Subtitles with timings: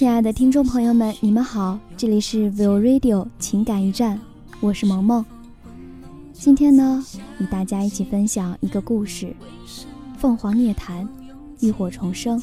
[0.00, 4.18] 亲爱的听众朋友们，你们好，这里是 Will Radio 情感驿站，
[4.58, 5.22] 我是萌萌。
[6.32, 7.04] 今天呢，
[7.38, 9.36] 与大家一起分享一个故事：
[10.16, 11.06] 凤凰涅槃，
[11.60, 12.42] 浴火重生。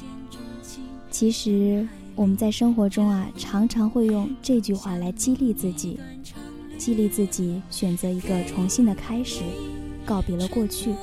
[1.09, 5.99] 其实我们在生活中啊，常常会用这句话来激励自己，
[6.77, 9.41] 激励自己选择一个重新的开始，
[10.05, 10.93] 告别了过去。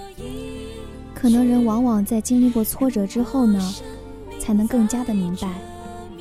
[1.16, 3.74] 可能人往往在经历过挫折之后呢，
[4.38, 5.52] 才能更加的明白。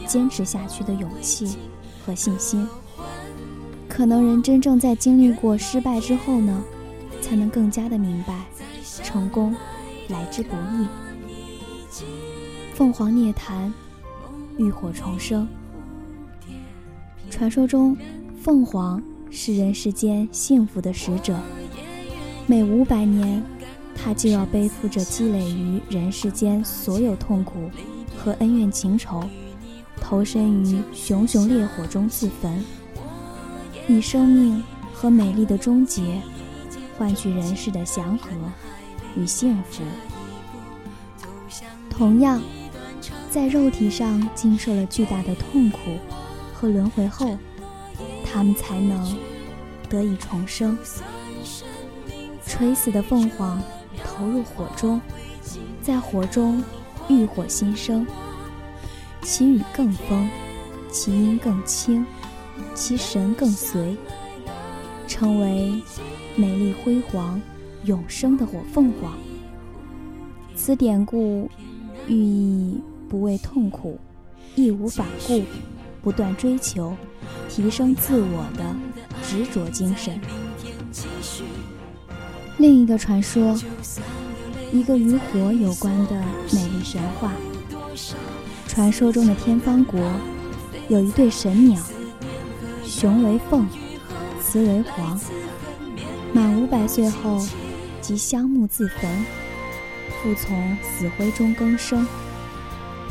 [0.06, 1.58] 坚持下去的勇气
[2.06, 2.68] 和信心，
[3.88, 6.64] 可能人真正在经历过失败之后呢，
[7.22, 8.46] 才能更加的明白，
[9.04, 9.56] 成功
[10.10, 10.88] 来之不易。
[12.74, 13.72] 凤凰涅槃，
[14.58, 15.48] 浴火重生。
[17.30, 17.96] 传说中，
[18.42, 21.40] 凤凰是人世间幸福的使者，
[22.46, 23.42] 每五百年，
[23.96, 27.70] 它就要背负着积累于人世间所有痛苦
[28.18, 29.24] 和恩怨情仇。
[30.04, 32.64] 投身于熊熊烈火中自焚，
[33.88, 34.62] 以生命
[34.94, 36.22] 和美丽的终结，
[36.98, 38.30] 换取人世的祥和
[39.16, 39.82] 与幸福。
[41.90, 42.42] 同样，
[43.32, 45.80] 在肉体上经受了巨大的痛苦
[46.54, 47.38] 和轮回后，
[48.26, 49.18] 他们才能
[49.90, 50.78] 得以重生。
[52.46, 53.60] 垂死的凤凰
[54.04, 55.00] 投入火中，
[55.82, 56.62] 在火中
[57.08, 58.06] 浴火新生。
[59.24, 60.30] 其羽更丰，
[60.92, 62.06] 其音更清，
[62.76, 63.96] 其神更随，
[65.08, 65.82] 成为
[66.36, 67.42] 美丽辉煌、
[67.86, 69.14] 永生的火凤凰。
[70.56, 71.50] 此典故
[72.08, 73.98] 寓意不畏痛苦、
[74.56, 75.42] 义无反顾、
[76.02, 76.96] 不断追求、
[77.50, 78.76] 提升自我的
[79.24, 80.20] 执着精神。
[82.58, 83.58] 另一个传说，
[84.72, 87.32] 一个与火有关的美丽神话。
[88.68, 90.00] 传说中的天方国
[90.88, 91.82] 有一对神鸟，
[92.84, 93.68] 雄为凤，
[94.42, 95.20] 雌为凰。
[96.34, 97.46] 满五百岁后，
[98.02, 99.26] 即香木自焚，
[100.22, 102.08] 复从死灰中更生，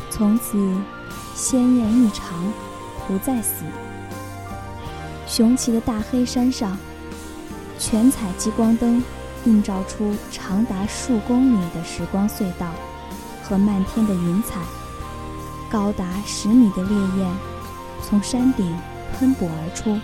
[0.09, 0.57] 从此
[1.33, 2.51] 鲜艳异常，
[3.07, 3.63] 不再死。
[5.25, 6.77] 雄奇的大黑山上，
[7.79, 9.01] 全彩激光灯
[9.45, 12.71] 映照出长达数公里的时光隧道
[13.41, 14.59] 和漫天的云彩。
[15.73, 17.35] 高达十米的烈焰
[17.99, 18.77] 从山顶
[19.17, 19.99] 喷薄而出，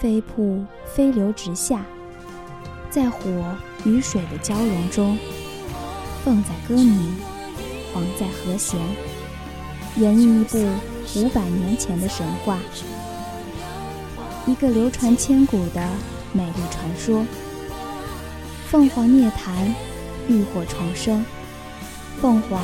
[0.00, 1.84] 飞瀑飞流直下，
[2.90, 3.20] 在火
[3.84, 5.16] 与水的交融中，
[6.24, 7.14] 凤在歌鸣，
[7.94, 8.80] 凰在和弦，
[9.94, 10.58] 演绎一部
[11.14, 12.58] 五百年前的神话，
[14.44, 15.88] 一个流传千古的
[16.32, 17.24] 美丽传说。
[18.68, 19.72] 凤凰涅槃，
[20.26, 21.24] 浴火重生。
[22.22, 22.62] 凤凰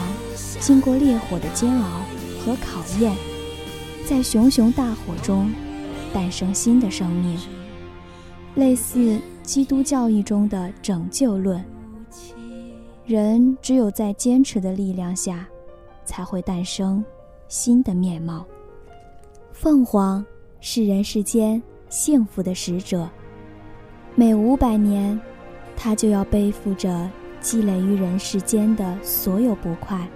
[0.60, 2.00] 经过烈火的煎熬
[2.38, 3.12] 和考验，
[4.06, 5.50] 在熊熊大火中
[6.14, 7.36] 诞生新的生命，
[8.54, 11.60] 类似基督教义中的拯救论。
[13.04, 15.44] 人只有在坚持的力量下，
[16.04, 17.04] 才会诞生
[17.48, 18.46] 新的面貌。
[19.52, 20.24] 凤凰
[20.60, 23.10] 是人世间幸福的使者，
[24.14, 25.20] 每五百年，
[25.76, 27.10] 它就要背负着。
[27.40, 30.08] 积累于人世间的所有不快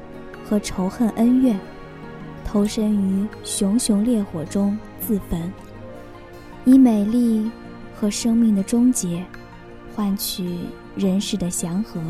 [0.44, 1.58] 和仇恨恩怨，
[2.44, 5.52] 投身于熊熊烈火中自焚，
[6.64, 7.50] 以美丽
[7.94, 9.24] 和生命的终结，
[9.94, 10.60] 换取
[10.96, 12.00] 人世的祥和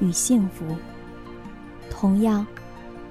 [0.00, 0.64] 与幸福。
[1.90, 2.46] 同样，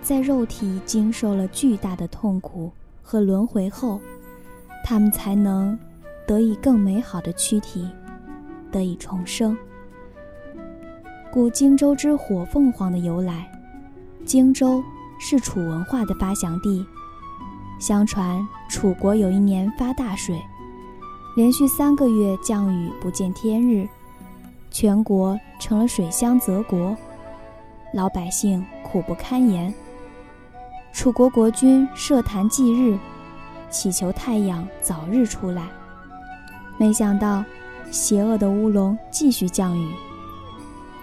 [0.02, 4.00] 在肉体经受了巨大的痛苦和轮回后，
[4.84, 5.78] 他们才能
[6.26, 7.88] 得以更美好的躯体，
[8.72, 9.58] 得以重生。
[11.36, 13.52] 故荆州之火凤凰的由来，
[14.24, 14.82] 荆州
[15.20, 16.86] 是楚文化的发祥地。
[17.78, 20.42] 相传楚国有一年发大水，
[21.36, 23.86] 连续三个月降雨不见天日，
[24.72, 26.96] 全国成了水乡泽国，
[27.94, 29.74] 老百姓苦不堪言。
[30.94, 32.98] 楚国国君设坛祭日，
[33.70, 35.68] 祈求太阳早日出来。
[36.78, 37.44] 没想到，
[37.92, 39.92] 邪恶的乌龙继续降雨。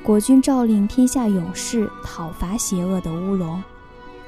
[0.04, 3.62] 国君诏令天下勇士讨伐邪恶的乌龙，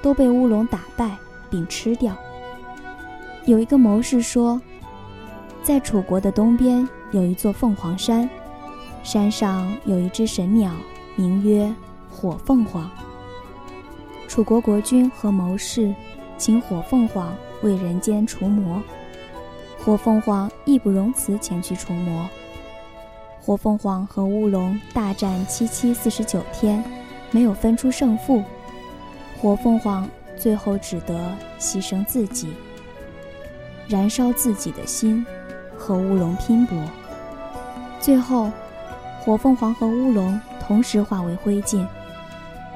[0.01, 1.17] 都被乌龙打败
[1.51, 2.17] 并吃掉。
[3.45, 4.61] 有一个谋士说，
[5.65, 8.31] 在楚国的东边有一座凤凰山，
[9.03, 10.71] 山上有一只神鸟，
[11.17, 11.75] 名曰
[12.09, 12.89] 火凤凰。
[14.29, 15.93] 楚国国君和谋士
[16.39, 18.81] 请火凤凰为人间除魔，
[19.85, 22.29] 火凤凰义不容辞前去除魔。
[23.45, 26.83] 火凤凰和乌龙大战七七四十九天，
[27.31, 28.43] 没有分出胜负。
[29.39, 31.15] 火凤凰最后只得
[31.61, 32.55] 牺牲自己，
[33.87, 35.27] 燃烧自己的心，
[35.77, 36.83] 和乌龙拼搏。
[38.01, 38.51] 最后，
[39.21, 41.87] 火凤凰和乌龙同时化为灰烬，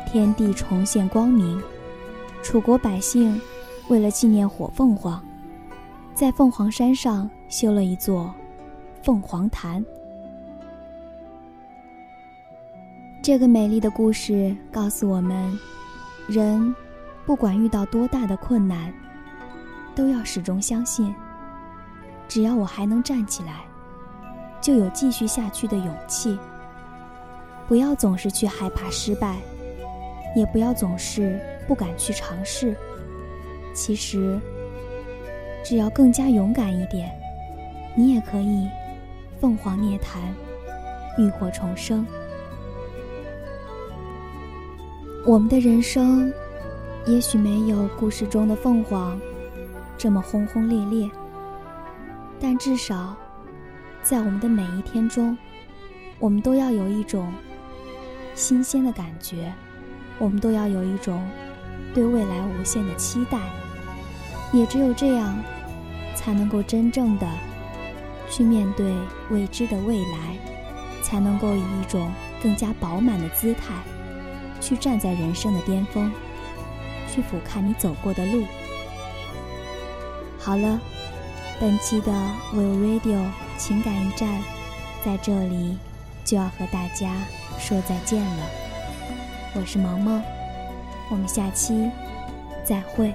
[0.06, 1.59] 天地重现光明。
[2.43, 3.41] 楚国百姓
[3.88, 5.19] 为了纪念火凤凰，
[6.15, 8.35] 在凤凰山上修了一座
[9.03, 9.82] 凤凰坛。
[13.20, 15.59] 这个美丽的故事告诉我们：
[16.29, 16.75] 人
[17.26, 18.93] 不管遇到多大的困难，
[19.94, 21.15] 都要始终相信，
[22.26, 23.65] 只要我还能站起来，
[24.61, 26.38] 就有继续下去的勇气。
[27.67, 29.37] 不要总是去害怕失败，
[30.35, 32.75] 也不要总是不敢去尝试。
[33.75, 34.41] 其实，
[35.62, 37.11] 只要更加勇敢一点，
[37.94, 38.67] 你也可以
[39.38, 40.19] 凤凰涅槃，
[41.19, 42.06] 浴火重生。
[45.25, 46.32] 我们的人生，
[47.05, 49.20] 也许没有故事中的凤凰
[49.99, 51.11] 这么轰轰烈烈，
[52.41, 53.15] 但至少，
[54.03, 55.37] 在我们的每一天中，
[56.19, 57.31] 我们都要有一种
[58.35, 59.53] 新鲜的感觉，
[60.19, 61.23] 我们都要有一种
[61.93, 63.38] 对未来无限的期待。
[64.50, 65.37] 也只有这样，
[66.15, 67.29] 才能够真正的
[68.31, 68.94] 去面对
[69.31, 70.38] 未知的未来，
[71.03, 72.11] 才能够以一种
[72.43, 73.75] 更加饱满的姿态。
[74.60, 76.12] 去站在人生的巅峰，
[77.10, 78.44] 去俯瞰你走过的路。
[80.38, 80.81] 好了，
[81.60, 82.12] 本期的
[82.55, 83.22] Will Radio
[83.56, 84.40] 情感驿站
[85.05, 85.76] 在这里
[86.25, 87.12] 就要和大家
[87.58, 88.46] 说再见了。
[89.55, 90.20] 我是毛毛，
[91.10, 91.90] 我们下期
[92.64, 93.12] 再会。